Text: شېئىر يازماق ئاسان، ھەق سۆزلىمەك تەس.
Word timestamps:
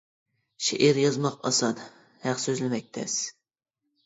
شېئىر 0.67 0.99
يازماق 1.01 1.37
ئاسان، 1.49 1.83
ھەق 2.25 2.41
سۆزلىمەك 2.47 2.89
تەس. 2.99 3.21